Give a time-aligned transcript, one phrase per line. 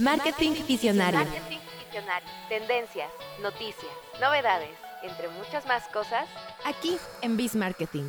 [0.00, 1.20] Marketing Visionario.
[1.20, 2.28] Marketing Visionario.
[2.48, 3.12] Tendencias,
[3.42, 4.70] noticias, novedades,
[5.02, 6.26] entre muchas más cosas.
[6.64, 8.08] Aquí en Biz Marketing.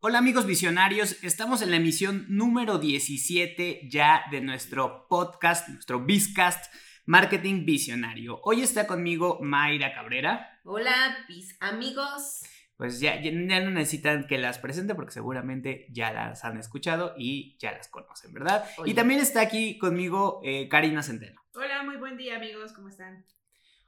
[0.00, 6.70] Hola amigos visionarios, estamos en la emisión número 17 ya de nuestro podcast, nuestro Bizcast
[7.06, 8.40] Marketing Visionario.
[8.44, 10.60] Hoy está conmigo Mayra Cabrera.
[10.64, 12.42] Hola, Biz amigos
[12.80, 17.58] pues ya, ya, no necesitan que las presente porque seguramente ya las han escuchado y
[17.58, 18.64] ya las conocen, ¿verdad?
[18.86, 21.42] Y también está aquí conmigo eh, Karina Centeno.
[21.54, 23.26] Hola, muy buen día amigos, ¿cómo están?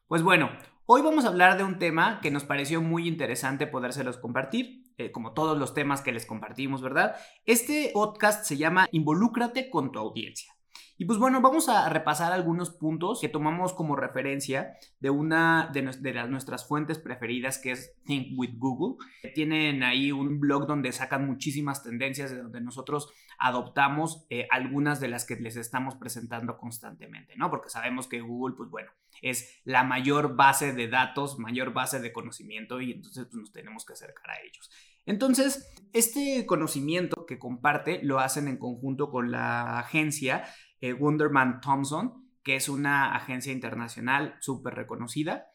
[0.08, 0.50] Pues bueno,
[0.84, 5.10] hoy vamos a hablar de un tema que nos pareció muy interesante podérselos compartir, eh,
[5.10, 7.16] como todos los temas que les compartimos, ¿verdad?
[7.46, 10.52] Este podcast se llama Involúcrate con tu audiencia.
[10.98, 15.82] Y pues bueno, vamos a repasar algunos puntos que tomamos como referencia de una de,
[16.12, 19.04] las, nuestras fuentes preferidas que es Think with Google.
[19.34, 25.08] Tienen ahí un blog donde sacan muchísimas tendencias de donde nosotros adoptamos eh, algunas de
[25.08, 27.50] las que les estamos presentando constantemente, ¿no?
[27.50, 28.90] Porque sabemos que Google, pues bueno,
[29.22, 33.84] es la mayor base de datos, mayor base de conocimiento y entonces pues, nos tenemos
[33.84, 34.70] que acercar a ellos.
[35.04, 40.44] Entonces, este conocimiento que comparte lo hacen en conjunto con la agencia
[40.82, 45.46] eh, Wunderman Thompson, que es una agencia internacional súper reconocida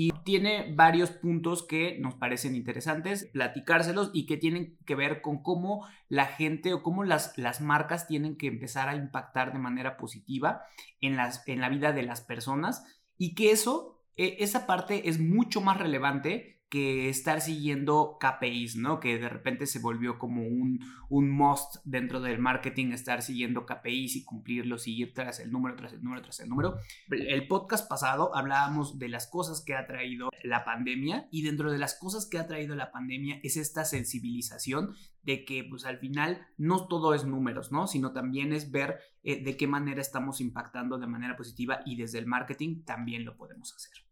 [0.00, 5.42] y tiene varios puntos que nos parecen interesantes platicárselos y que tienen que ver con
[5.42, 9.96] cómo la gente o cómo las, las marcas tienen que empezar a impactar de manera
[9.96, 10.62] positiva
[11.00, 12.84] en, las, en la vida de las personas
[13.16, 19.00] y que eso, e, esa parte es mucho más relevante que estar siguiendo KPIs, ¿no?
[19.00, 24.16] Que de repente se volvió como un, un must dentro del marketing, estar siguiendo KPIs
[24.16, 26.76] y cumplirlo, seguir tras el número, tras el número, tras el número.
[27.10, 31.78] El podcast pasado hablábamos de las cosas que ha traído la pandemia y dentro de
[31.78, 36.46] las cosas que ha traído la pandemia es esta sensibilización de que pues al final
[36.56, 37.86] no todo es números, ¿no?
[37.86, 42.18] Sino también es ver eh, de qué manera estamos impactando de manera positiva y desde
[42.18, 44.07] el marketing también lo podemos hacer.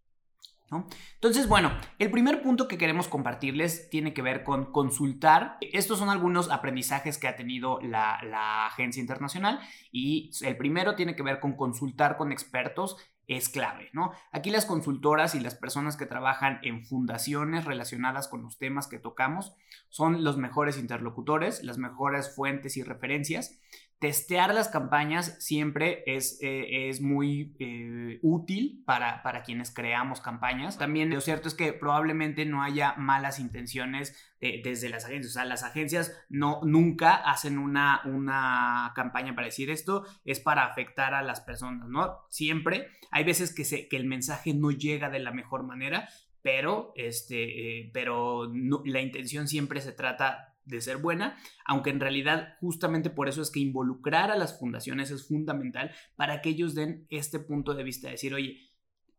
[1.14, 5.58] Entonces, bueno, el primer punto que queremos compartirles tiene que ver con consultar.
[5.60, 9.60] Estos son algunos aprendizajes que ha tenido la, agencia internacional
[9.92, 12.96] y el primero tiene que ver con consultar con expertos
[13.28, 13.90] es clave.
[14.30, 19.00] Aquí las consultoras y las personas que trabajan en fundaciones relacionadas con los temas que
[19.00, 19.54] tocamos
[19.88, 23.58] son los mejores interlocutores, las mejores fuentes y referencias
[23.98, 30.78] testear las campañas siempre es, eh, es muy eh, útil para, para, quienes creamos campañas.
[30.78, 35.32] También lo cierto es que probablemente no haya malas intenciones desde las agencias.
[35.32, 40.66] O sea, las agencias no, nunca hacen una, una campaña para decir esto es para
[40.66, 42.18] afectar a las personas, ¿no?
[42.28, 46.08] Siempre hay veces que, se, que el mensaje no llega de la mejor manera,
[46.42, 48.52] pero, este, eh, pero
[48.84, 53.50] la intención siempre se trata de ser buena, aunque en realidad justamente por eso es
[53.50, 58.10] que involucrar a las fundaciones es fundamental para que ellos den este punto de vista,
[58.10, 58.60] decir, oye,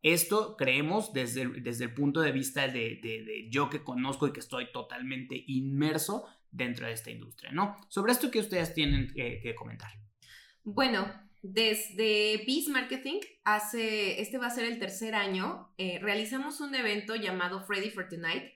[0.03, 4.39] esto creemos desde, el, desde el punto de vista de, yo que conozco y que
[4.39, 7.77] estoy totalmente inmerso dentro de esta industria, ¿no?
[7.89, 9.91] Sobre esto que ustedes tienen que, comentar.
[10.63, 16.75] Bueno, desde Peace Marketing, hace, este va a ser el tercer año, eh, realizamos un
[16.75, 18.53] evento llamado Freddy for Tonight,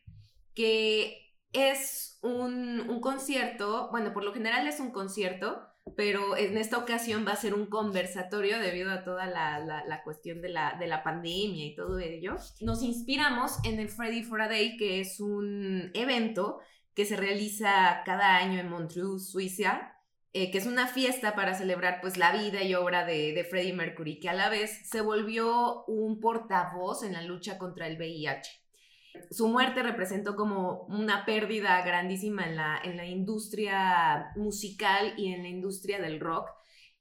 [0.54, 7.26] que es un, concierto, bueno, por lo general es un concierto, pero en esta ocasión
[7.28, 11.66] va a ser un conversatorio debido a toda la, cuestión de la, de la, pandemia
[11.66, 12.36] y todo ello.
[12.62, 16.60] Nos inspiramos en el Freddy for a Day, que es un evento
[16.94, 19.96] que se realiza cada año en Montreux, Suiza,
[20.34, 23.74] eh, que es una fiesta para celebrar pues la vida y obra de, de Freddie
[23.74, 28.61] Mercury, que a la vez se volvió un portavoz en la lucha contra el VIH.
[29.30, 35.44] Su muerte representó como una pérdida grandísima en la, en la industria musical y en
[35.44, 36.50] la industria del rock.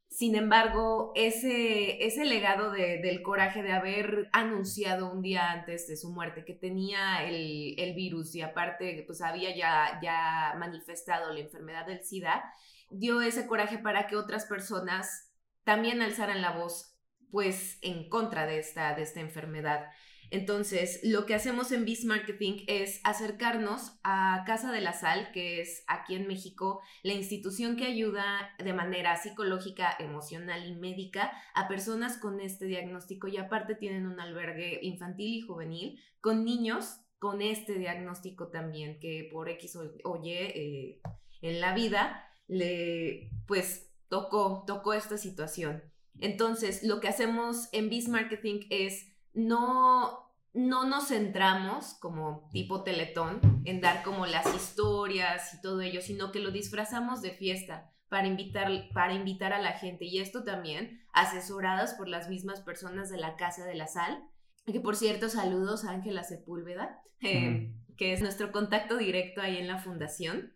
[0.08, 6.10] Sin embargo, ese, ese legado del coraje de haber anunciado un día antes de su
[6.12, 11.86] muerte que tenía el, el virus y aparte pues había ya, ya manifestado la enfermedad
[11.86, 12.42] del SIDA,
[12.90, 15.30] dio ese coraje para que otras personas
[15.62, 16.96] también alzaran la voz
[17.30, 19.86] pues en contra de esta, de esta enfermedad.
[20.30, 25.60] Entonces, lo que hacemos en Biz Marketing es acercarnos a Casa de la Sal, que
[25.60, 31.66] es aquí en México la institución que ayuda de manera psicológica, emocional y médica a
[31.66, 37.42] personas con este diagnóstico y aparte tienen un albergue infantil y juvenil con niños con
[37.42, 41.00] este diagnóstico también, que por X o, Y eh,
[41.42, 45.82] en la vida le, pues, tocó, tocó esta situación.
[46.18, 53.62] Entonces, lo que hacemos en Biz Marketing es no, no nos centramos como tipo teletón
[53.64, 58.26] en dar como las historias y todo ello, sino que lo disfrazamos de fiesta, para
[58.26, 60.04] invitar, para invitar a la gente.
[60.04, 64.22] Y esto también asesoradas por las mismas personas de la Casa de la Sal.
[64.66, 69.68] Que por cierto, saludos a Ángela Sepúlveda, eh, que es nuestro contacto directo ahí en
[69.68, 70.52] la fundación.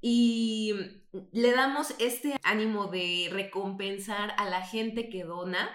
[0.00, 0.74] Y
[1.32, 5.70] le damos este ánimo de recompensar a la gente que dona,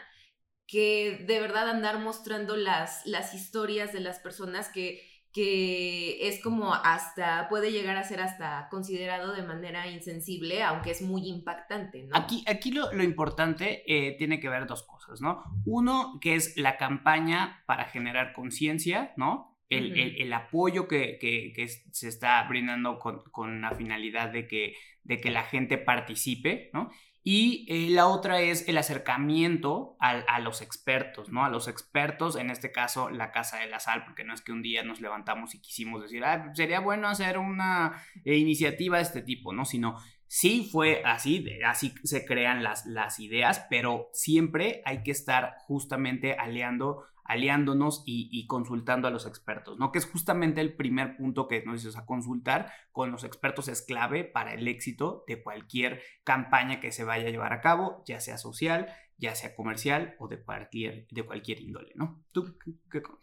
[0.68, 5.02] que de verdad andar mostrando las, las historias de las personas que
[5.34, 11.02] que es como hasta, puede llegar a ser hasta considerado de manera insensible, aunque es
[11.02, 12.16] muy impactante, ¿no?
[12.16, 15.44] Aquí, aquí lo, importante eh, tiene que ver dos cosas, ¿no?
[15.66, 19.58] Uno, que es la campaña para generar conciencia, ¿no?
[19.70, 24.76] El, el, apoyo que, que, que, se está brindando con, con la finalidad de que,
[25.04, 26.92] de que la gente participe, ¿no?
[27.24, 31.46] Y eh, la otra es el acercamiento a, los expertos, ¿no?
[31.46, 34.52] A los expertos, en este caso la Casa de la Sal, porque no es que
[34.52, 39.04] un día nos levantamos y quisimos decir, ah, sería bueno hacer una eh, iniciativa de
[39.04, 39.64] este tipo, ¿no?
[39.64, 39.98] Sino
[40.28, 46.34] sí fue así, así se crean las, las ideas, pero siempre hay que estar justamente
[46.34, 49.92] aliando aliándonos y, consultando a los expertos, ¿no?
[49.92, 53.82] Que es justamente el primer punto que nos dices, a consultar con los expertos es
[53.82, 58.20] clave para el éxito de cualquier campaña que se vaya a llevar a cabo, ya
[58.20, 62.24] sea social, ya sea comercial o de cualquier, de cualquier índole, ¿no?
[62.32, 62.58] ¿Tú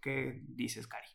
[0.01, 1.09] qué, dices, Cari?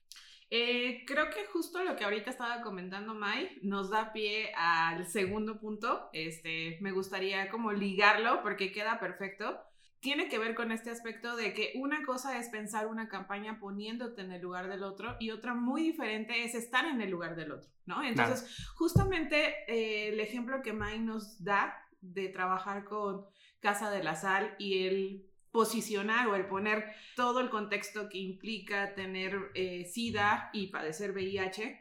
[0.52, 5.60] Eh, creo que justo lo que ahorita estaba comentando Mai nos da pie al segundo
[5.60, 6.10] punto.
[6.14, 9.60] Este, me gustaría como ligarlo porque queda perfecto
[10.06, 14.22] tiene que ver con este aspecto de que una cosa es pensar una campaña poniéndote
[14.22, 17.52] en el lugar del otro y otra muy diferente es estar en el lugar del
[17.52, 18.04] otro, ¿no?
[18.04, 23.25] Entonces, justamente eh, el ejemplo que Mai nos da de trabajar con
[23.60, 26.86] Casa de la Sal y el posicionar o el poner
[27.16, 31.80] todo el contexto que implica tener eh, SIDA y padecer VIH,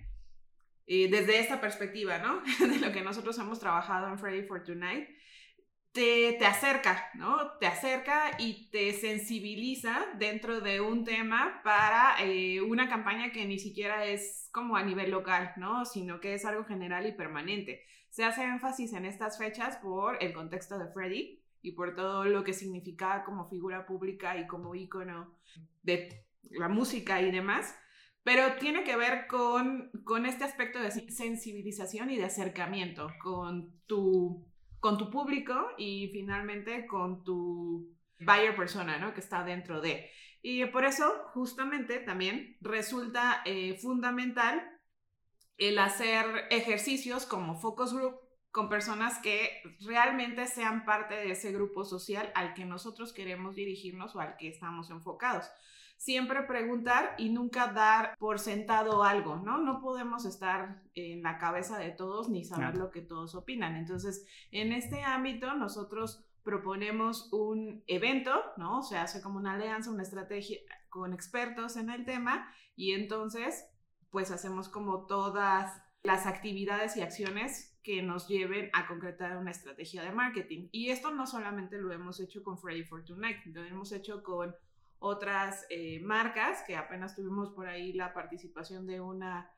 [0.86, 2.40] eh, desde esta perspectiva, ¿no?
[2.66, 5.10] De lo que nosotros hemos trabajado en Freddy for Tonight,
[5.94, 7.52] te, acerca, ¿no?
[7.60, 13.60] Te acerca y te sensibiliza dentro de un tema para eh, una campaña que ni
[13.60, 15.84] siquiera es como a nivel local, ¿no?
[15.84, 17.84] Sino que es algo general y permanente.
[18.10, 22.42] Se hace énfasis en estas fechas por el contexto de Freddy y por todo lo
[22.42, 25.32] que significaba como figura pública y como ícono
[25.84, 27.72] de la música y demás.
[28.24, 34.44] Pero tiene que ver con, con este aspecto de sensibilización y de acercamiento con tu
[34.84, 39.14] con tu público y finalmente con tu buyer persona, ¿no?
[39.14, 40.10] Que está dentro de.
[40.42, 44.62] Y por eso, justamente, también resulta eh, fundamental
[45.56, 48.20] el hacer ejercicios como focus group
[48.50, 54.14] con personas que realmente sean parte de ese grupo social al que nosotros queremos dirigirnos
[54.14, 55.46] o al que estamos enfocados
[56.04, 59.56] siempre preguntar y nunca dar por sentado algo, ¿no?
[59.56, 63.74] No podemos estar en la cabeza de todos ni saber lo que todos opinan.
[63.74, 68.82] Entonces, en este ámbito, nosotros proponemos un evento, ¿no?
[68.82, 70.58] Se hace como una alianza, una estrategia
[70.90, 73.64] con expertos en el tema y entonces,
[74.10, 75.72] pues hacemos como todas
[76.02, 80.68] las actividades y acciones que nos lleven a concretar una estrategia de marketing.
[80.70, 84.54] Y esto no solamente lo hemos hecho con Freddy for Tonight, lo hemos hecho con
[85.04, 89.50] otras eh, marcas, que apenas tuvimos por ahí la participación de, una,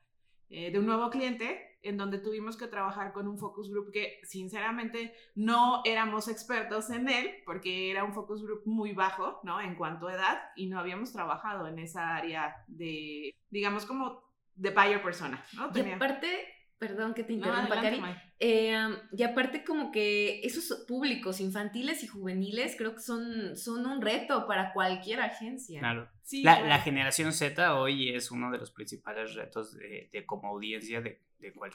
[0.49, 4.19] eh, de un nuevo cliente, en donde tuvimos que trabajar con un focus group que
[4.23, 9.61] sinceramente no éramos expertos en él, porque era un focus group muy bajo, ¿no?
[9.61, 14.21] En cuanto a edad, y no habíamos trabajado en esa área de, digamos, como
[14.53, 15.71] de buyer persona, ¿no?
[15.73, 17.99] Y aparte, Perdón que te interrumpa, Cari.
[18.39, 18.77] Eh,
[19.11, 24.45] y aparte como que esos públicos infantiles y juveniles creo que son, son un reto
[24.45, 25.79] para cualquier agencia.
[25.79, 26.07] Claro.
[26.21, 31.19] Sí, la, generación Z hoy es uno de los principales retos de, como audiencia de,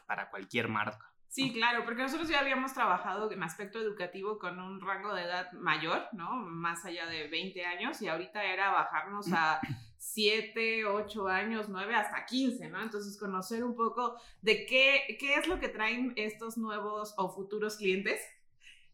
[0.06, 1.12] para cualquier marca.
[1.26, 5.50] Sí, claro, porque nosotros ya habíamos trabajado en aspecto educativo con un rango de edad
[5.52, 6.36] mayor, ¿no?
[6.36, 9.58] Más allá de 20 años y ahorita era bajarnos a
[10.02, 12.82] 7, 8 años, 9, hasta 15, ¿no?
[12.82, 17.76] Entonces conocer un poco de qué, qué es lo que traen estos nuevos o futuros
[17.76, 18.20] clientes,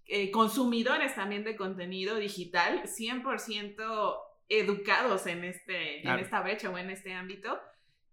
[0.05, 4.19] eh, consumidores también de contenido digital, 100%
[4.51, 7.59] educados en, este, en esta brecha o en este ámbito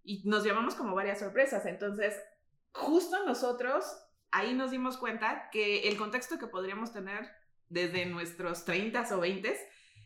[0.06, 1.66] y nos llevamos como varias sorpresas.
[1.66, 2.16] Entonces,
[2.72, 3.86] justo nosotros
[4.32, 7.30] ahí nos dimos cuenta que el contexto que podríamos tener
[7.68, 9.54] desde nuestros 30 o 20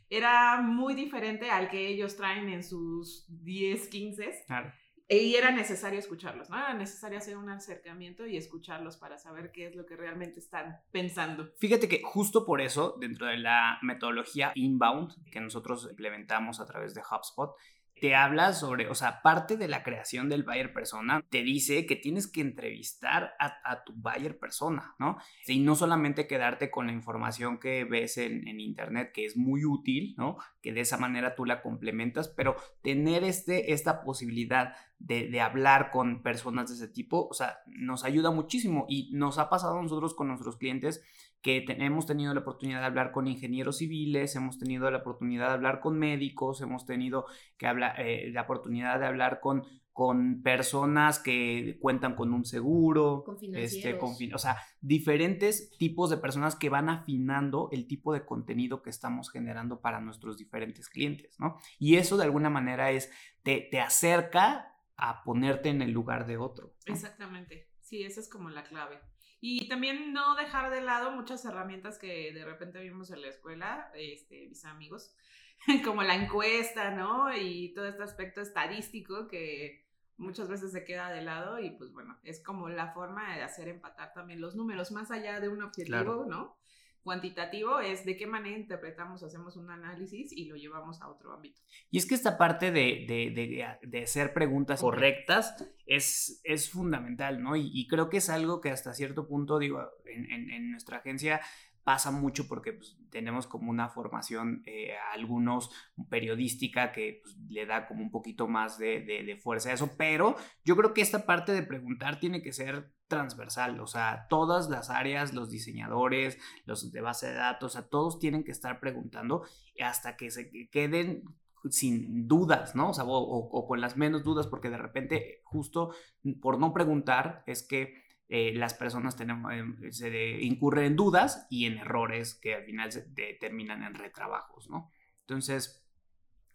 [0.09, 4.43] era muy diferente al que ellos traen en sus 10, 15.
[4.47, 4.73] Claro.
[5.11, 6.57] Y era necesario escucharlos, ¿no?
[6.57, 10.81] Era necesario hacer un acercamiento y escucharlos para saber qué es lo que realmente están
[10.91, 11.49] pensando.
[11.57, 16.93] Fíjate que justo por eso, dentro de la metodología inbound que nosotros implementamos a través
[16.93, 17.55] de HubSpot,
[18.01, 21.95] te habla sobre, o sea, parte de la creación del buyer persona, te dice que
[21.95, 25.17] tienes que entrevistar a, tu buyer persona, ¿no?
[25.47, 30.15] Y no solamente quedarte con la información que ves en, internet, que es muy útil,
[30.17, 30.37] ¿no?
[30.61, 35.91] Que de esa manera tú la complementas, pero tener este, esta posibilidad de, de, hablar
[35.91, 39.81] con personas de ese tipo, o sea, nos ayuda muchísimo y nos ha pasado a
[39.81, 41.01] nosotros con nuestros clientes
[41.41, 45.53] que hemos tenido la oportunidad de hablar con ingenieros civiles, hemos tenido la oportunidad de
[45.53, 47.25] hablar con médicos, hemos tenido
[47.57, 53.23] que hablar, eh, la oportunidad de hablar con, con personas que cuentan con un seguro,
[53.25, 58.25] con este, con, o sea, diferentes tipos de personas que van afinando el tipo de
[58.25, 61.57] contenido que estamos generando para nuestros diferentes clientes, ¿no?
[61.79, 63.11] Y eso de alguna manera es,
[63.43, 66.73] te, te acerca a ponerte en el lugar de otro.
[66.85, 68.99] Exactamente, sí, esa es como la clave.
[69.41, 73.91] Y también no dejar de lado muchas herramientas que de repente vimos en la escuela,
[73.95, 75.15] este, mis amigos,
[75.85, 77.33] como la encuesta, ¿no?
[77.33, 82.19] Y todo este aspecto estadístico que muchas veces se queda de lado y pues bueno,
[82.23, 86.25] es como la forma de hacer empatar también los números más allá de un objetivo,
[86.27, 86.58] ¿no?
[87.03, 91.61] Cuantitativo es de qué manera interpretamos, hacemos un análisis y lo llevamos a otro ámbito.
[91.91, 97.55] Y es que esta parte de, de, de, hacer preguntas correctas es, es fundamental, ¿no?
[97.55, 101.41] Y, creo que es algo que hasta cierto punto, digo, en, en, en nuestra agencia
[101.83, 105.71] pasa mucho porque pues, tenemos como una formación, eh, algunos
[106.09, 110.35] periodística que pues, le da como un poquito más de, de, fuerza a eso, pero
[110.63, 114.89] yo creo que esta parte de preguntar tiene que ser transversal, o sea, todas las
[114.89, 119.43] áreas, los diseñadores, los de base de datos, o sea, todos tienen que estar preguntando
[119.81, 121.23] hasta que se queden
[121.69, 122.91] sin dudas, ¿no?
[122.91, 125.93] O sea, o con las menos dudas, porque de repente, justo
[126.41, 131.79] por no preguntar, es que eh, las personas eh, se incurren en dudas y en
[131.79, 133.01] errores que al final se
[133.39, 134.91] terminan en retrabajos, ¿no?
[135.21, 135.83] Entonces,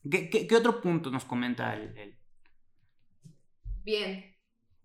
[0.08, 2.16] ¿qué, otro punto nos comenta el,
[3.82, 4.36] Bien,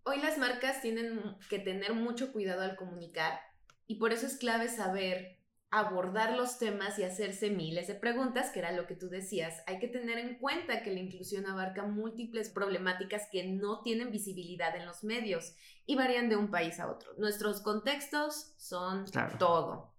[0.04, 3.40] hoy las marcas tienen que tener mucho cuidado al comunicar
[3.86, 5.39] y por eso es clave saber
[5.72, 9.62] abordar los temas y hacerse miles de preguntas, que era lo que tú decías.
[9.68, 14.76] Hay que tener en cuenta que la inclusión abarca múltiples problemáticas que no tienen visibilidad
[14.76, 17.14] en los medios y varían de un país a otro.
[17.18, 19.06] Nuestros contextos son
[19.38, 19.94] todo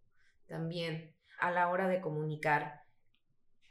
[0.48, 2.80] también a la hora de comunicar.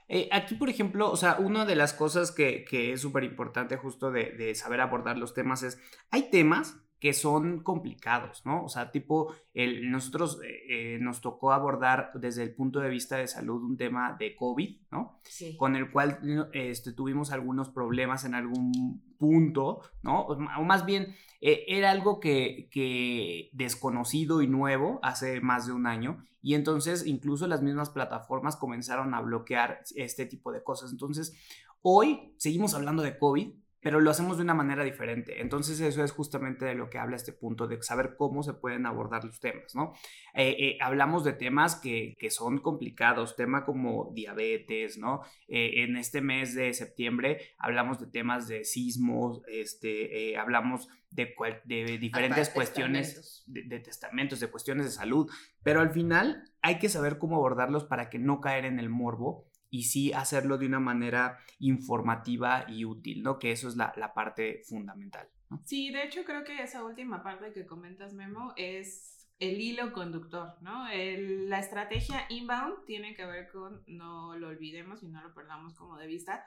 [0.07, 4.09] Eh, aquí, por ejemplo, o sea, una de las cosas que, es súper importante justo
[4.09, 5.79] de, de saber abordar los temas es,
[6.09, 8.63] hay temas que son complicados, ¿no?
[8.63, 13.27] O sea, tipo, el, nosotros eh, nos tocó abordar desde el punto de vista de
[13.27, 15.19] salud un tema de COVID, ¿no?
[15.23, 15.55] Sí.
[15.57, 20.21] Con el cual este, tuvimos algunos problemas en algún punto, ¿no?
[20.21, 25.87] O más bien, eh, era algo que, que desconocido y nuevo hace más de un
[25.87, 30.91] año y entonces incluso las mismas plataformas comenzaron a bloquear este tipo de cosas.
[30.91, 31.33] Entonces,
[31.81, 35.41] hoy seguimos hablando de COVID, pero lo hacemos de una manera diferente.
[35.41, 38.85] Entonces eso es justamente de lo que habla este punto, de saber cómo se pueden
[38.85, 39.93] abordar los temas, ¿no?
[40.33, 45.21] Eh, eh, hablamos de temas que, que, son complicados, tema como diabetes, ¿no?
[45.47, 51.33] Eh, en este mes de septiembre hablamos de temas de sismos, este, hablamos de,
[51.65, 55.29] de diferentes cuestiones, De, de testamentos, de cuestiones de salud,
[55.63, 59.48] pero al final hay que saber cómo abordarlos para que no caer en el morbo
[59.69, 63.39] y sí hacerlo de una manera informativa y útil, ¿no?
[63.39, 65.27] Que eso es la, parte fundamental.
[65.65, 70.57] Sí, de hecho creo que esa última parte que comentas, Memo, es el hilo conductor,
[70.61, 70.85] ¿no?
[70.89, 75.97] la estrategia inbound tiene que ver con, no lo olvidemos y no lo perdamos como
[75.97, 76.43] de vista,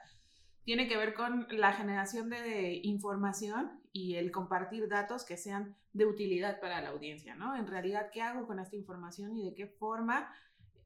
[0.63, 6.05] tiene que ver con la generación de información y el compartir datos que sean de
[6.05, 7.55] utilidad para la audiencia, ¿no?
[7.55, 10.31] En realidad, ¿qué hago con esta información y de qué forma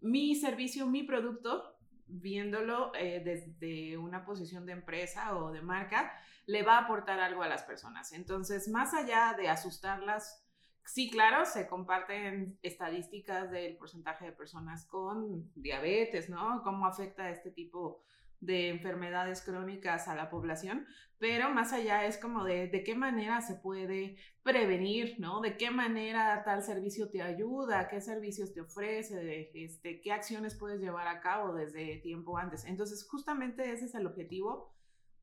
[0.02, 1.77] mi servicio, mi producto
[2.08, 6.12] viéndolo eh, desde una posición de empresa o de marca,
[6.46, 8.14] le va a aportar algo a las personas.
[8.14, 10.44] Entonces, más allá de asustarlas,
[10.86, 16.62] sí, claro, se comparten estadísticas del porcentaje de personas con diabetes, ¿no?
[16.64, 20.86] Cómo afecta este tipo de enfermedades crónicas a la población,
[21.20, 25.42] pero más allá es como de, de qué manera se puede prevenir, ¿no?
[25.42, 30.80] De qué manera tal servicio te ayuda, qué servicios te ofrece, este, qué acciones puedes
[30.80, 32.66] llevar a cabo desde tiempo antes.
[32.66, 34.74] Entonces, justamente ese es el objetivo,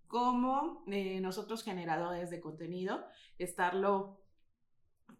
[0.07, 3.07] como eh, nosotros generadores de contenido,
[3.39, 4.21] estarlo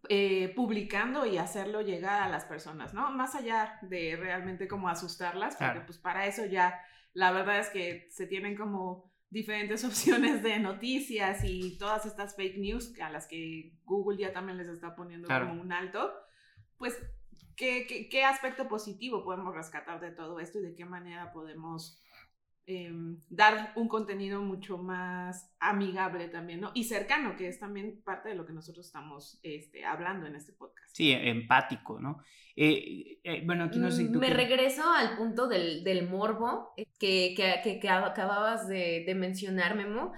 [0.07, 3.09] eh, publicando y hacerlo llegar a las personas, ¿no?
[3.11, 6.79] Más allá de realmente como asustarlas, porque pues para eso ya
[7.15, 12.57] la verdad es que se tienen como diferentes opciones de noticias y todas estas fake
[12.57, 16.13] news a las que Google ya también les está poniendo como un alto,
[16.77, 16.95] pues
[17.55, 22.01] ¿qué, ¿qué, qué, aspecto positivo podemos rescatar de todo esto y de qué manera podemos
[22.67, 26.71] em, dar un contenido mucho más amigable también, ¿no?
[26.73, 30.51] Y cercano, que es también parte de lo que nosotros estamos este, hablando en este
[30.53, 30.95] podcast.
[30.95, 32.17] Sí, empático, ¿no?
[32.55, 36.73] Eh, eh, bueno, aquí no sé si tú Me regreso al punto del, del morbo
[36.77, 40.13] eh, que, que- que- que acababas de, de mencionar, Memo,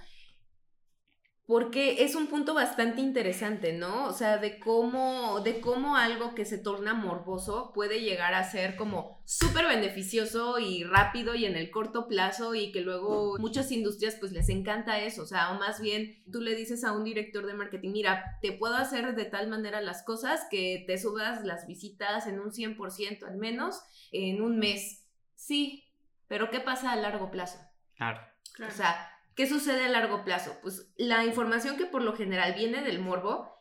[1.47, 4.07] porque es un punto bastante interesante, ¿no?
[4.07, 8.75] O sea, de cómo, de cómo algo que se torna morboso puede llegar a ser
[8.75, 14.17] como súper beneficioso y rápido y en el corto plazo y que luego muchas industrias
[14.19, 17.45] pues les encanta eso, o sea, o más bien tú le dices a un director
[17.45, 21.65] de marketing, mira, te puedo hacer de tal manera las cosas que te subas las
[21.65, 25.05] visitas en un 100% al menos en un mes.
[25.35, 25.85] Sí,
[26.27, 27.57] pero ¿qué pasa a largo plazo?
[27.95, 28.19] Claro.
[28.53, 28.73] Claro.
[28.73, 30.57] O sea, ¿qué sucede a largo plazo?
[30.61, 33.55] Pues la información que por lo general viene del morbo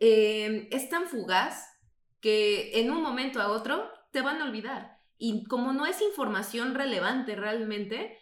[0.00, 1.66] eh, es tan fugaz
[2.20, 4.98] que en un momento a otro te van a olvidar.
[5.16, 8.18] Y como no es información relevante realmente,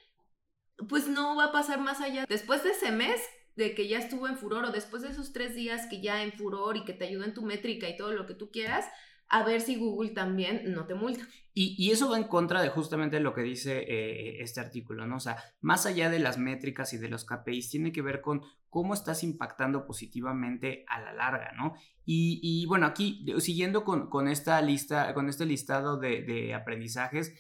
[0.88, 2.26] pues no va a pasar más allá.
[2.28, 3.20] Después de ese mes
[3.56, 6.32] de que ya estuvo en furor o después de esos tres días que ya en
[6.32, 8.84] furor y que te ayudó en tu métrica y todo lo que tú quieras,
[9.28, 11.26] a ver si Google también no te multa.
[11.52, 15.16] Y, y eso va en contra de justamente lo que dice eh, este artículo, ¿no?
[15.16, 18.42] O sea, más allá de las métricas y de los KPIs, tiene que ver con
[18.70, 21.75] cómo estás impactando positivamente a la larga, ¿no?
[22.06, 27.35] Y, y bueno, aquí, siguiendo con, con esta lista, con este listado de, aprendizajes,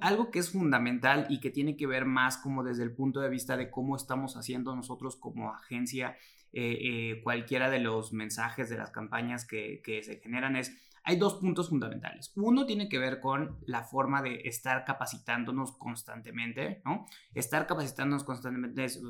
[0.00, 3.28] algo que es fundamental y que tiene que ver más como desde el punto de
[3.28, 6.16] vista de cómo estamos haciendo nosotros como agencia
[6.52, 10.72] eh, eh, cualquiera de los mensajes de las campañas que se generan es
[11.08, 12.32] hay dos puntos fundamentales.
[12.36, 17.06] Uno tiene que ver con la forma de estar capacitándonos constantemente, ¿no?
[17.32, 19.00] Estar capacitándonos constantemente es,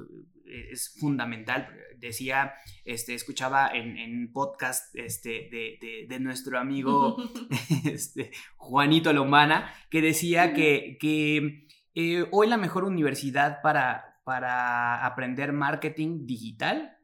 [0.47, 1.69] es fundamental.
[1.99, 7.17] Decía, este, escuchaba en, en podcast este, de, de, de nuestro amigo
[7.85, 15.53] este, Juanito Lombana, que decía que, que eh, hoy la mejor universidad para, para aprender
[15.53, 16.97] marketing digital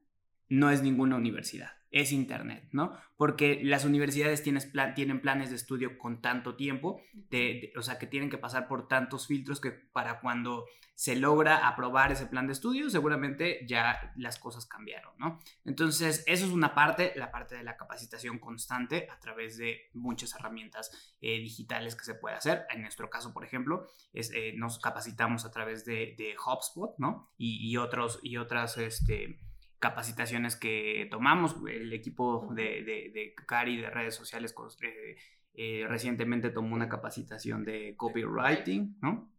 [0.49, 2.93] no es ninguna universidad es Internet, ¿no?
[3.17, 7.83] Porque las universidades tienes plan, tienen planes de estudio con tanto tiempo, de, de, o
[7.83, 10.65] sea, que tienen que pasar por tantos filtros que para cuando
[10.97, 15.41] se logra aprobar ese plan de estudio, seguramente ya las cosas cambiaron, ¿no?
[15.65, 20.35] Entonces, eso es una parte, la parte de la capacitación constante a través de muchas
[20.35, 22.65] herramientas eh, digitales que se puede hacer.
[22.71, 27.31] En nuestro caso, por ejemplo, eh, nos capacitamos a través de, de HubSpot, ¿no?
[27.37, 29.41] Y, y, otros, y otras, este,
[29.85, 31.57] capacitaciones que tomamos.
[31.69, 35.17] El equipo de, de, de Cari de redes sociales eh,
[35.53, 39.31] eh, recientemente tomó una capacitación de copywriting, ¿no?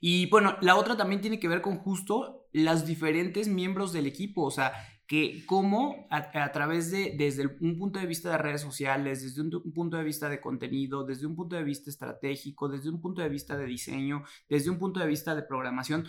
[0.00, 4.44] Y bueno, la otra también tiene que ver con justo los diferentes miembros del equipo,
[4.44, 4.72] o sea,
[5.08, 9.40] que cómo a, a, través de, desde un punto de vista de redes sociales, desde
[9.40, 13.00] un, un, punto de vista de contenido, desde un punto de vista estratégico, desde un
[13.00, 16.06] punto de vista de diseño, desde un punto de vista de programación,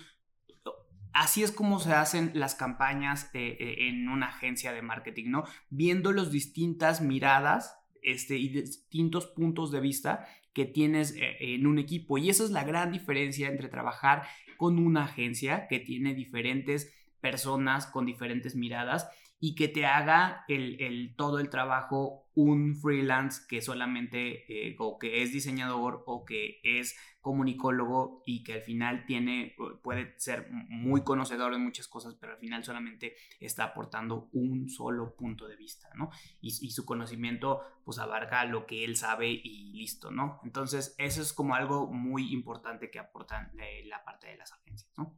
[1.17, 5.45] así es como se hacen las campañas eh, eh, en una agencia de marketing, ¿no?
[5.69, 11.80] Viendo las distintas miradas este, y distintos puntos de vista que tienes eh, en un
[11.80, 12.19] equipo.
[12.19, 14.27] Y esa es la gran diferencia entre trabajar
[14.58, 20.82] con una agencia que tiene diferentes personas con diferentes miradas y que te haga el,
[20.82, 26.60] el, todo el trabajo un freelance que solamente eh, o que es diseñador o que
[26.63, 32.34] es comunicólogo y que al final tiene puede ser muy conocedor de muchas cosas pero
[32.34, 37.62] al final solamente está aportando un solo punto de vista no y, y su conocimiento
[37.84, 42.32] pues abarca lo que él sabe y listo no entonces eso es como algo muy
[42.34, 45.17] importante que aportan eh, la parte de las agencias no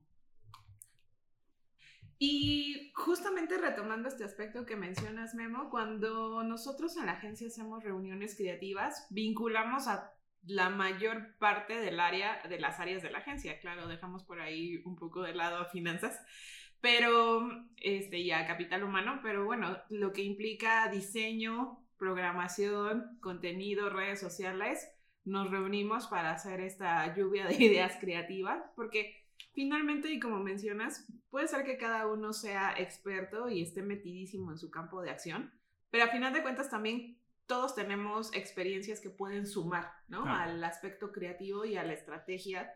[2.21, 8.35] y justamente retomando este aspecto que mencionas, Memo, cuando nosotros en la agencia hacemos reuniones
[8.35, 10.11] creativas, vinculamos a
[10.45, 13.57] la mayor parte del área, de las áreas de la agencia.
[13.59, 16.19] Claro, dejamos por ahí un poco de lado a finanzas,
[16.81, 24.89] pero, este, ya capital humano, pero bueno, lo que implica diseño, programación, contenido, redes sociales,
[25.23, 29.18] nos reunimos para hacer esta lluvia de ideas creativas, porque
[29.53, 34.57] finalmente, y como mencionas, puede ser que cada uno sea experto y esté metidísimo en
[34.57, 35.53] su campo de acción,
[35.89, 40.23] pero a final de cuentas también todos tenemos experiencias que pueden sumar, ¿no?
[40.23, 40.51] Claro.
[40.51, 42.71] Al aspecto creativo y a la estrategia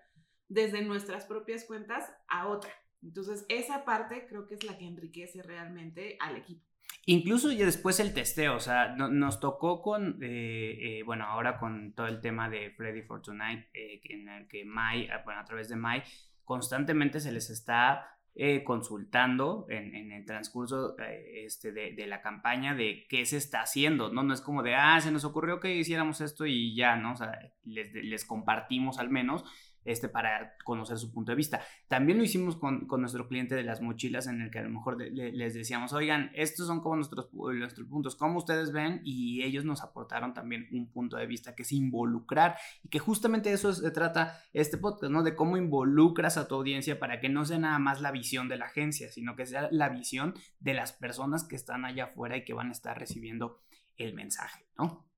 [0.48, 2.72] desde nuestras propias cuentas a otra.
[3.04, 6.66] Entonces, esa parte creo que es la que enriquece realmente al equipo.
[7.06, 11.58] Incluso ya después el testeo, o sea, no, nos tocó con, eh, eh, bueno, ahora
[11.58, 15.46] con todo el tema de Freddy for Tonight, eh, en el que Mai, bueno, a
[15.46, 16.02] través de Mai,
[16.44, 22.22] constantemente se les está eh, consultando en, en, el transcurso eh, este, de, de, la
[22.22, 24.24] campaña de qué se está haciendo, ¿no?
[24.24, 27.14] No es como de, ah, se nos ocurrió que hiciéramos esto y ya, ¿no?
[27.14, 27.32] O sea,
[27.66, 29.44] les, compartimos al menos,
[29.86, 31.62] este, para conocer su punto de vista.
[31.88, 34.98] También lo hicimos con, nuestro cliente de las mochilas en el que a lo mejor
[34.98, 39.02] les decíamos, oigan, estos son como nuestros, nuestros puntos, ¿cómo ustedes ven?
[39.04, 43.52] Y ellos nos aportaron también un punto de vista que es involucrar y que justamente
[43.52, 45.24] eso se trata este podcast, ¿no?
[45.24, 48.58] De cómo involucras a tu audiencia para que no sea nada más la visión de
[48.58, 52.46] la agencia, sino que sea la visión de las personas que están allá afuera y
[52.46, 53.60] que van a estar recibiendo
[53.98, 55.13] el mensaje, ¿no?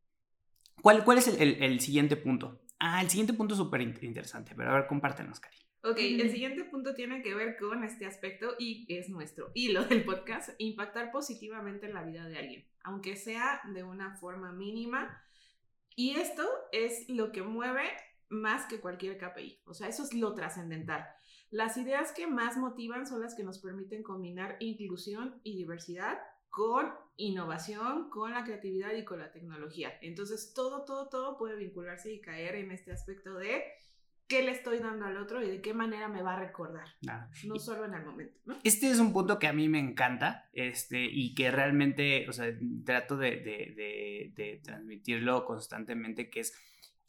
[0.82, 2.62] ¿Cuál, cuál es el, el siguiente punto?
[2.80, 5.58] Ah, el siguiente punto es súper interesante, pero a ver, compártenos, Cari.
[5.84, 10.04] Ok, el siguiente punto tiene que ver con este aspecto y es nuestro hilo del
[10.04, 15.22] podcast, impactar positivamente en la vida de alguien, aunque sea de una forma mínima.
[15.96, 17.84] Y esto es lo que mueve
[18.30, 21.06] más que cualquier KPI, o sea, eso es lo trascendental.
[21.52, 26.18] Las ideas que más motivan son las que nos permiten combinar inclusión y diversidad
[26.50, 29.94] con innovación, con la creatividad y con la tecnología.
[30.02, 33.64] Entonces, todo, todo, todo puede vincularse y caer en este aspecto de
[34.28, 36.88] qué le estoy dando al otro y de qué manera me va a recordar.
[37.46, 38.34] No solo en el momento.
[38.64, 42.48] Este es un punto que a mí me encanta este, y que realmente, o sea,
[42.86, 46.54] trato de, de, de, transmitirlo constantemente, que es,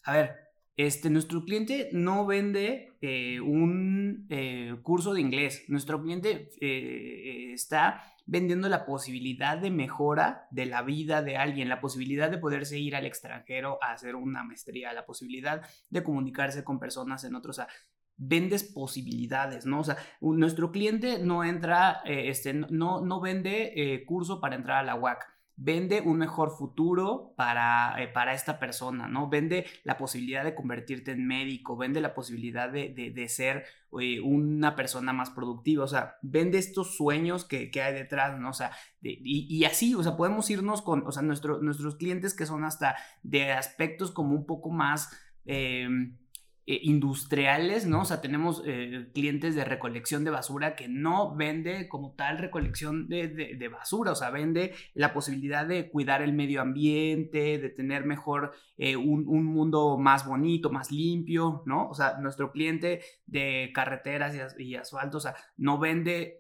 [0.05, 0.37] a ver,
[0.77, 5.65] este, nuestro cliente no vende eh, un eh, curso de inglés.
[5.69, 11.81] Nuestro cliente eh, está vendiendo la posibilidad de mejora de la vida de alguien, la
[11.81, 16.81] posibilidad de poderse ir al extranjero a hacer una maestría, la posibilidad de comunicarse con
[16.81, 17.59] personas en otros.
[17.59, 17.69] O sea,
[18.17, 19.81] vendes posibilidades, ¿no?
[19.81, 24.79] O sea, nuestro cliente no entra, eh, este, no, no vende eh, curso para entrar
[24.79, 29.29] a la UAC vende un mejor futuro para, eh, para esta persona, ¿no?
[29.29, 33.65] Vende la posibilidad de convertirte en médico, vende la posibilidad de, ser
[34.01, 38.51] eh, una persona más productiva, o sea, vende estos sueños que, hay detrás, ¿no?
[38.51, 42.65] O sea, y, así, o sea, podemos irnos con, o sea, nuestros clientes que son
[42.65, 45.11] hasta de aspectos como un poco más...
[45.45, 46.19] Em,
[46.69, 48.01] eh, industriales, ¿no?
[48.01, 53.09] O sea, tenemos eh, clientes de recolección de basura que no vende como tal recolección
[53.09, 58.53] de, basura, o sea, vende la posibilidad de cuidar el medio ambiente, de tener mejor
[58.79, 61.89] eh, un, mundo más bonito, más limpio, ¿no?
[61.89, 66.37] O sea, nuestro cliente de carreteras y, asfalto, o sea, no vende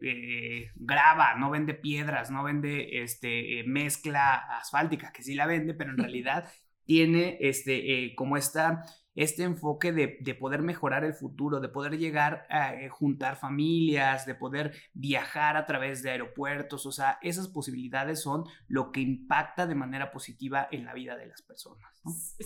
[0.75, 5.99] grava, no vende piedras, no vende este, mezcla asfáltica, que sí la vende, pero en
[5.99, 6.49] realidad
[6.85, 8.83] tiene este, como esta
[9.17, 14.35] este enfoque de, poder mejorar el futuro, de poder llegar a eh, juntar familias, de
[14.35, 19.75] poder viajar a través de aeropuertos, o sea, esas posibilidades son lo que impacta de
[19.75, 21.91] manera positiva en la vida de las personas.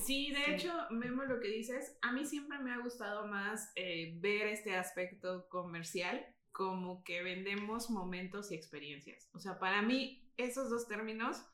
[0.04, 4.14] Sí, de hecho, Memo, lo que dices, a mí siempre me ha gustado más eh,
[4.20, 9.28] ver este aspecto comercial como que vendemos momentos y experiencias.
[9.32, 11.44] O sea, para mí esos dos términos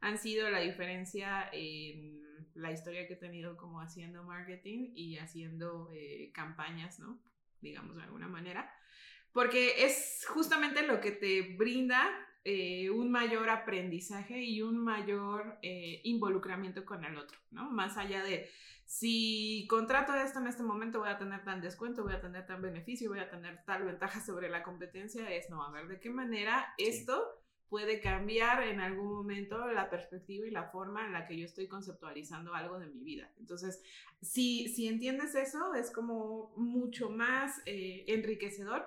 [0.00, 2.23] han sido la diferencia en
[2.54, 7.18] la historia que he tenido como haciendo marketing y haciendo eh, campañas, ¿no?
[7.60, 8.72] Digamos de alguna manera.
[9.32, 12.08] Porque es justamente lo que te brinda
[12.44, 17.70] eh, un mayor aprendizaje y un mayor eh, involucramiento con el otro, ¿no?
[17.70, 18.50] Más allá de
[18.84, 22.60] si contrato esto en este momento voy a tener tan descuento, voy a tener tan
[22.60, 26.10] beneficio, voy a tener tal ventaja sobre la competencia, es no, a ver de qué
[26.10, 27.43] manera esto
[27.74, 31.66] puede cambiar en algún momento la perspectiva y la forma en la que yo estoy
[31.66, 33.28] conceptualizando algo de mi vida.
[33.40, 33.82] Entonces,
[34.22, 38.86] si, si entiendes eso, es como mucho más eh, enriquecedor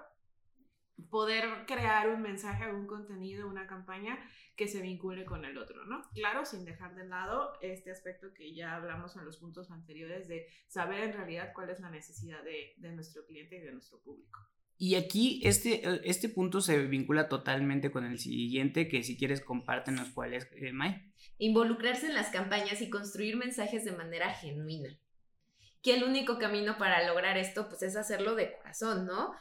[1.09, 4.17] poder crear un mensaje, un contenido, una campaña
[4.55, 6.09] que se vincule con el otro, ¿no?
[6.13, 10.47] Claro, sin dejar de lado este aspecto que ya hablamos en los puntos anteriores de
[10.69, 14.39] saber en realidad cuál es la necesidad de, de nuestro cliente y de nuestro público.
[14.77, 19.41] Y aquí este, eh, este punto se vincula totalmente con el siguiente, que si quieres
[19.41, 21.11] compártenos cuál es, eh, May.
[21.39, 24.97] Involucrarse en las campañas y construir mensajes de manera genuina.
[25.81, 29.33] Que el único camino para lograr esto, pues es hacerlo de corazón, ¿no?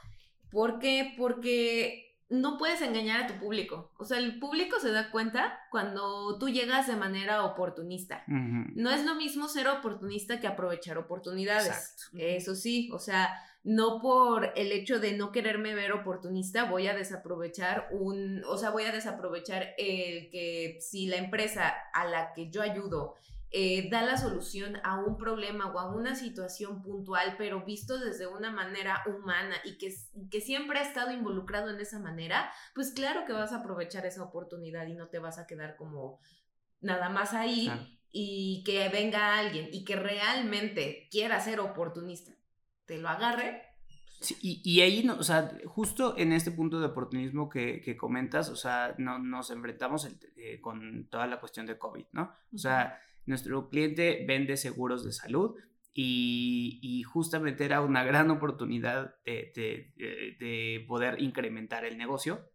[0.51, 1.15] ¿Por qué?
[1.19, 3.93] Porque no puedes engañar a tu público.
[3.99, 8.25] O sea, el público se da cuenta cuando tú llegas de manera oportunista.
[8.27, 11.95] No es lo mismo ser oportunista que aprovechar oportunidades.
[12.19, 16.95] Eso sí, o sea, no por el hecho de no quererme ver oportunista voy a
[16.95, 22.49] desaprovechar un, o sea, voy a desaprovechar el que si la empresa a la que
[22.49, 23.15] yo ayudo
[23.51, 28.27] eh, da la solución a un problema o a una situación puntual, pero visto desde
[28.27, 29.95] una manera humana y que,
[30.31, 34.23] que siempre ha estado involucrado en esa manera, pues claro que vas a aprovechar esa
[34.23, 36.21] oportunidad y no te vas a quedar como
[36.81, 37.71] nada más ahí
[38.11, 42.37] y que venga alguien y que realmente quiera ser oportunista
[42.87, 43.63] te lo agarre.
[44.41, 48.57] y, ahí, no, o sea, justo en este punto de oportunismo que, que comentas, o
[48.57, 52.33] sea, no, nos enfrentamos eh, con toda la cuestión de COVID, ¿no?
[52.55, 55.57] O sea, nuestro cliente vende seguros de salud
[55.93, 59.93] y, justamente era una gran oportunidad de,
[60.39, 62.51] de, poder incrementar el negocio.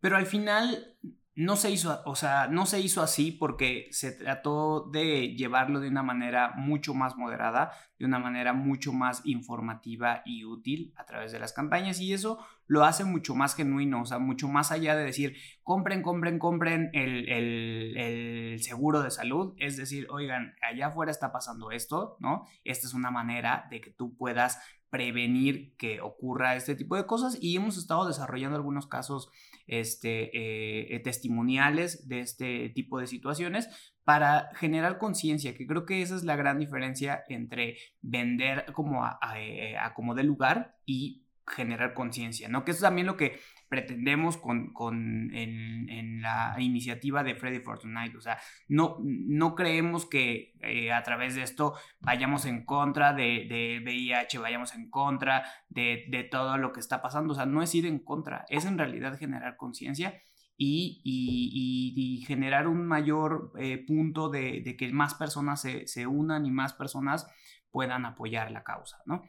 [0.00, 0.96] Pero al final
[1.36, 5.88] no se hizo, o sea, no se hizo así porque se trató de llevarlo de
[5.88, 11.32] una manera mucho más moderada, de una manera mucho más informativa y útil a través
[11.32, 14.96] de las campañas y eso lo hace mucho más genuino, o sea, mucho más allá
[14.96, 21.12] de decir, compren, compren, compren el, el seguro de salud, es decir, oigan, allá afuera
[21.12, 22.46] está pasando esto, ¿no?
[22.64, 24.58] Esta es una manera de que tú puedas
[24.96, 29.28] prevenir que ocurra este tipo de cosas y hemos estado desarrollando algunos casos
[29.66, 33.68] este, eh, eh, testimoniales de este tipo de situaciones
[34.04, 39.18] para generar conciencia, que creo que esa es la gran diferencia entre vender como a,
[39.36, 42.64] eh, como de lugar y generar conciencia, ¿no?
[42.64, 48.16] Que eso es también lo que pretendemos con, con en, la iniciativa de Freddy Fortnite.
[48.16, 53.46] O sea, no, no creemos que eh, a través de esto vayamos en contra de,
[53.48, 57.32] de VIH, vayamos en contra de, de, todo lo que está pasando.
[57.32, 60.20] O sea, no es ir en contra, es en realidad generar conciencia.
[60.58, 66.06] Y, y, y, generar un mayor eh, punto de, de, que más personas se, se,
[66.06, 67.30] unan y más personas
[67.70, 69.22] puedan apoyar la causa, ¿no?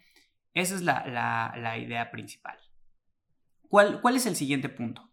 [0.53, 2.57] Esa es la, la, la idea principal.
[3.69, 5.09] ¿Cuál, ¿Cuál es el siguiente punto?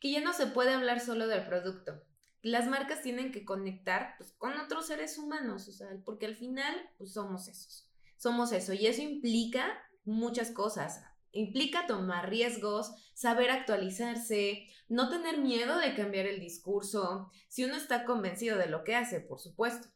[0.00, 2.02] Que ya no se puede hablar solo del producto.
[2.42, 7.48] Las marcas tienen que conectar pues, con otros seres humanos, porque al final pues, somos
[7.48, 7.90] esos.
[8.16, 9.66] Somos eso y eso implica
[10.04, 11.02] muchas cosas.
[11.32, 18.04] Implica tomar riesgos, saber actualizarse, no tener miedo de cambiar el discurso, si uno está
[18.04, 19.88] convencido de lo que hace, por supuesto.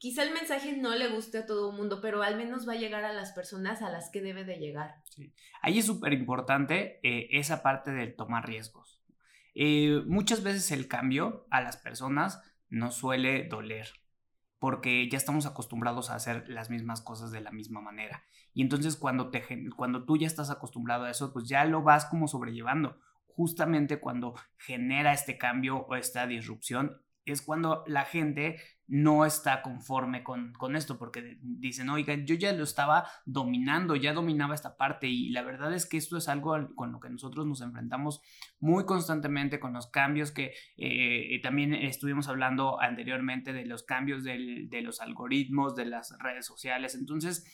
[0.00, 2.76] Quizá el mensaje no le guste a todo el mundo, pero al menos va a
[2.76, 4.94] llegar a las personas a las que debe de llegar.
[5.60, 9.02] Ahí es súper importante eh, esa parte del tomar riesgos.
[9.54, 13.88] Eh, muchas veces el cambio a las personas no suele doler
[14.58, 18.24] porque ya estamos acostumbrados a hacer las mismas cosas de la misma manera.
[18.54, 19.44] Y entonces cuando, te,
[19.76, 22.98] cuando tú ya estás acostumbrado a eso, pues ya lo vas como sobrellevando.
[23.26, 30.24] Justamente cuando genera este cambio o esta disrupción, es cuando la gente no está conforme
[30.24, 35.06] con, con, esto, porque dicen, oigan, yo ya lo estaba dominando, ya dominaba esta parte
[35.06, 38.20] y la verdad es que esto es algo con lo que nosotros nos enfrentamos
[38.58, 44.68] muy constantemente con los cambios que eh, también estuvimos hablando anteriormente de los cambios del,
[44.68, 47.44] de los algoritmos, de las redes sociales, entonces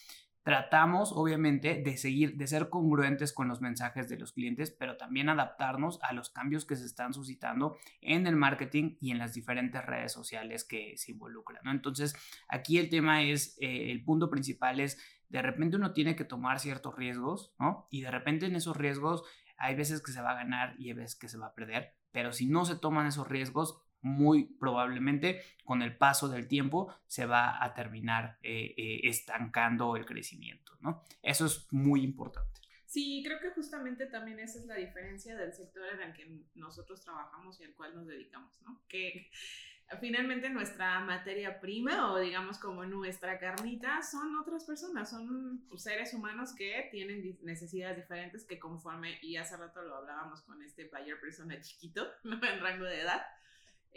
[0.47, 5.29] Tratamos, obviamente, de seguir, de ser congruentes con los mensajes de los clientes, pero también
[5.29, 9.85] adaptarnos a los cambios que se están suscitando en el marketing y en las diferentes
[9.85, 11.67] redes sociales que se involucran.
[11.67, 12.15] Entonces,
[12.47, 16.61] aquí el tema es, eh, el punto principal es, de repente uno tiene que tomar
[16.61, 17.89] ciertos riesgos, ¿no?
[17.91, 19.25] Y de repente en esos riesgos
[19.59, 21.97] hay veces que se va a ganar y hay veces que se va a perder,
[22.13, 27.27] pero si no se toman esos riesgos, muy probablemente con el paso del tiempo se
[27.27, 31.03] va a terminar eh, eh, estancando el crecimiento, ¿no?
[31.23, 32.61] Eso es muy importante.
[32.87, 37.03] Sí, creo que justamente también esa es la diferencia del sector en el que nosotros
[37.03, 38.81] trabajamos y al cual nos dedicamos, ¿no?
[38.89, 39.29] Que
[40.01, 46.55] finalmente nuestra materia prima o digamos como nuestra carnita son otras personas, son seres humanos
[46.55, 51.61] que tienen necesidades diferentes que conforme, y hace rato lo hablábamos con este buyer persona
[51.61, 52.37] chiquito, ¿no?
[52.47, 53.23] en rango de edad,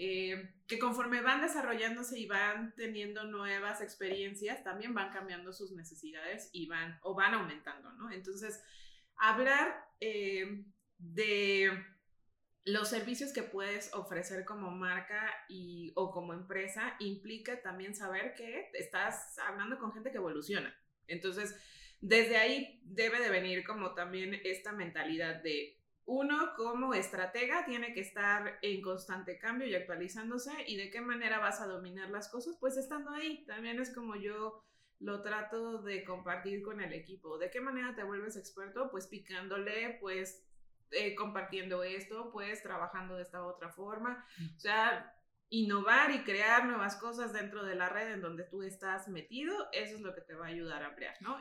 [0.02, 6.50] eh, que conforme van desarrollándose y van teniendo nuevas experiencias, también van cambiando sus necesidades
[6.54, 8.10] y van, o van aumentando, ¿no?
[8.10, 8.64] Entonces,
[9.18, 10.64] hablar eh,
[10.98, 11.86] de
[12.64, 18.70] los servicios que puedes ofrecer como marca y, o como empresa implica también saber que
[18.76, 20.74] estás hablando con gente que evoluciona.
[21.08, 21.60] Entonces,
[22.00, 25.79] desde ahí debe de venir como también esta mentalidad de
[26.10, 31.38] uno como estratega tiene que estar en constante cambio y actualizándose y de qué manera
[31.38, 33.46] vas a dominar las cosas, pues estando ahí.
[33.46, 34.64] También es como yo
[34.98, 37.38] lo trato de compartir con el equipo.
[37.38, 38.90] ¿De qué manera te vuelves experto?
[38.90, 40.44] Pues picándole, pues
[40.90, 44.26] eh, compartiendo esto, pues trabajando de esta otra forma.
[44.56, 45.16] O sea,
[45.50, 49.94] innovar y crear nuevas cosas dentro de la red en donde tú estás metido, eso
[49.94, 51.38] es lo que te va a ayudar a ampliar, ¿no?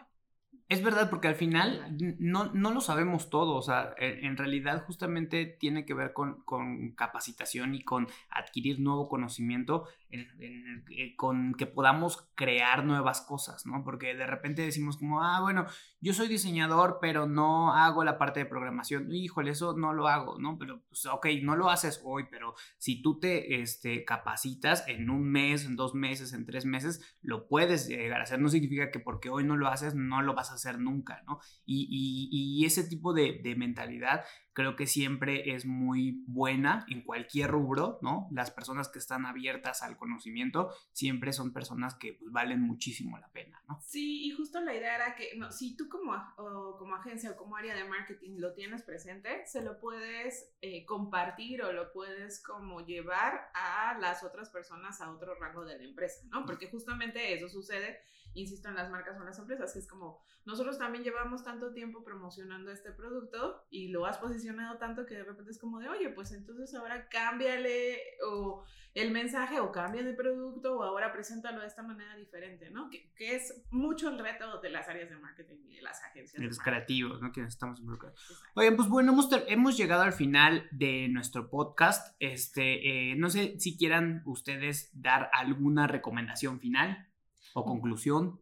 [0.68, 5.46] Es verdad, porque al final no, no lo sabemos todo, o sea, en, realidad justamente
[5.46, 12.30] tiene que ver con, con, capacitación y con adquirir nuevo conocimiento, eh, con que podamos
[12.34, 13.84] crear nuevas cosas, ¿no?
[13.84, 15.66] Porque de repente decimos como, ah, bueno,
[16.00, 20.38] yo soy diseñador, pero no hago la parte de programación, híjole, eso no lo hago,
[20.38, 20.56] ¿no?
[20.58, 25.30] Pero, pues, ok, no lo haces hoy, pero si tú te este, capacitas en un
[25.30, 29.00] mes, en dos meses, en tres meses, lo puedes llegar a hacer, no significa que
[29.00, 31.40] porque hoy no lo haces, no lo vas a hacer nunca, ¿no?
[31.66, 34.24] Y, ese tipo de mentalidad
[34.58, 38.26] creo que siempre es muy buena en cualquier rubro, ¿no?
[38.32, 43.30] Las personas que están abiertas al conocimiento siempre son personas que pues, valen muchísimo la
[43.30, 43.80] pena, ¿no?
[43.80, 47.36] Sí, y justo la idea era que no, si tú como, o como agencia o
[47.36, 52.42] como área de marketing lo tienes presente, se lo puedes eh, compartir o lo puedes
[52.42, 56.44] como llevar a las otras personas a otro rango de la empresa, ¿no?
[56.44, 58.00] Porque justamente eso sucede
[58.40, 62.04] insisto en las marcas o en las empresas, es como, nosotros también llevamos tanto tiempo
[62.04, 66.08] promocionando este producto y lo has posicionado tanto que de repente es como de, oye,
[66.10, 71.66] pues entonces ahora cámbiale o el mensaje o cambia de producto o ahora preséntalo de
[71.66, 72.88] esta manera diferente, ¿no?
[72.90, 76.40] Que, que es mucho el reto de las áreas de marketing y de las agencias.
[76.40, 77.30] De los creativos, ¿no?
[77.30, 78.18] Que estamos involucrados.
[78.54, 82.16] Oigan, pues bueno, hemos, hemos, llegado al final de nuestro podcast.
[82.18, 87.08] Este, eh, no sé si quieran ustedes dar alguna recomendación final
[87.54, 88.40] o conclusión.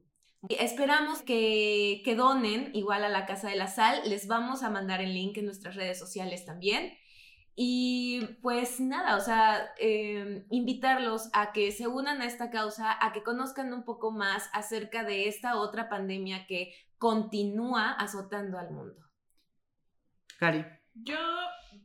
[0.49, 4.01] Esperamos que, que donen igual a la Casa de la Sal.
[4.09, 6.92] Les vamos a mandar el link en nuestras redes sociales también.
[7.59, 13.14] Y pues nada, o sea, em, invitarlos a que se unan a esta causa, a
[13.14, 19.03] que conozcan un poco más acerca de esta otra pandemia que continúa azotando al mundo.
[20.38, 20.66] Cari.
[21.03, 21.19] Yo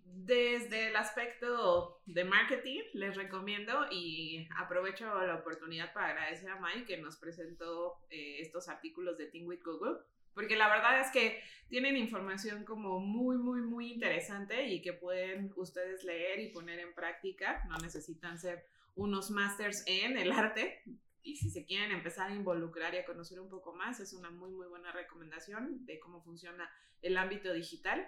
[0.06, 6.86] desde el aspecto de marketing, les recomiendo y aprovecho la oportunidad para agradecer a Mike
[6.86, 9.98] que nos presentó eh, estos artículos de Think with Google,
[10.34, 15.52] porque la verdad es que tienen información como muy, muy, muy interesante y que pueden
[15.56, 17.64] ustedes leer y poner en práctica.
[17.68, 20.84] No necesitan ser unos masters en el arte.
[21.24, 24.32] Y si se quieren empezar a involucrar y a conocer un poco más, es una
[24.32, 26.70] muy, muy buena recomendación de cómo funciona
[27.02, 28.08] el ámbito digital.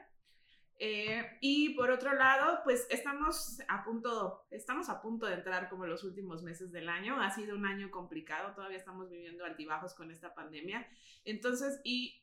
[0.85, 5.85] Eh, y por otro lado, pues estamos a punto, estamos a punto de entrar como
[5.85, 7.21] los últimos meses del año.
[7.21, 10.85] Ha sido un año complicado, todavía estamos viviendo altibajos con esta pandemia.
[11.23, 12.21] Entonces, y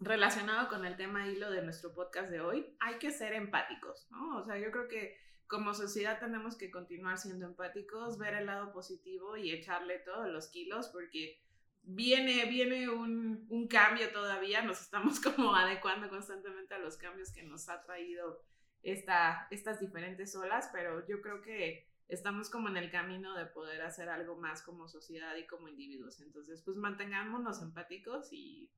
[0.00, 4.38] relacionado con el tema hilo de nuestro podcast de hoy, hay que ser empáticos, ¿no?
[4.38, 8.72] O sea, yo creo que como sociedad tenemos que continuar siendo empáticos, ver el lado
[8.72, 11.40] positivo y echarle todos los kilos porque
[11.84, 17.42] viene, viene un, un, cambio todavía, nos estamos como adecuando constantemente a los cambios que
[17.42, 18.42] nos ha traído
[18.82, 23.82] esta, estas diferentes olas, pero yo creo que estamos como en el camino de poder
[23.82, 26.20] hacer algo más como sociedad y como individuos.
[26.20, 28.70] Entonces, pues mantengámonos empáticos y,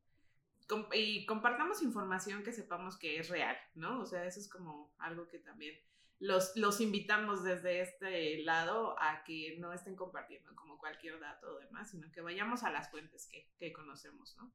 [0.93, 4.01] y compartamos información que sepamos que es real, ¿no?
[4.01, 5.77] O sea, eso es como algo que también
[6.19, 11.59] los, los invitamos desde este lado a que no estén compartiendo como cualquier dato o
[11.59, 14.53] demás, sino que vayamos a las fuentes que, que conocemos, ¿no?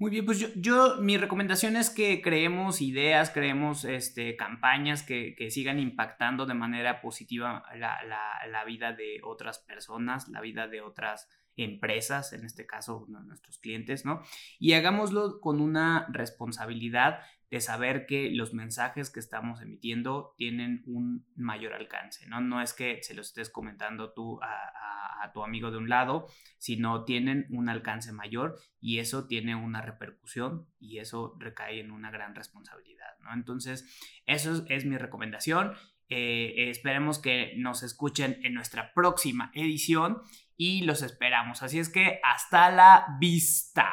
[0.00, 5.34] Muy bien, pues yo, yo, mi recomendación es que creemos ideas, creemos este, campañas que,
[5.36, 10.68] que sigan impactando de manera positiva la, la, la, vida de otras personas, la vida
[10.68, 14.22] de otras empresas, en este caso nuestros clientes, ¿no?
[14.58, 21.26] Y hagámoslo con una responsabilidad de saber que los mensajes que estamos emitiendo tienen un
[21.34, 22.40] mayor alcance, ¿no?
[22.40, 26.26] No es que se los estés comentando tú a, tu amigo de un lado,
[26.58, 32.10] sino tienen un alcance mayor y eso tiene una repercusión y eso recae en una
[32.10, 33.32] gran responsabilidad, ¿no?
[33.34, 33.84] Entonces,
[34.26, 35.74] eso es, mi recomendación.
[36.08, 40.22] Eh, esperemos que nos escuchen en nuestra próxima edición
[40.56, 41.62] y los esperamos.
[41.62, 43.92] Así es que hasta la vista.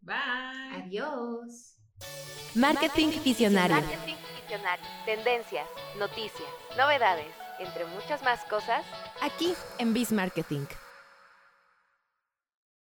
[0.00, 0.84] Bye.
[0.84, 1.71] Adiós.
[2.54, 3.76] Marketing Visionario.
[3.76, 4.84] Marketing Visionario.
[5.06, 5.66] Tendencias,
[5.98, 8.84] noticias, novedades, entre muchas más cosas.
[9.20, 10.66] Aquí en Biz Marketing.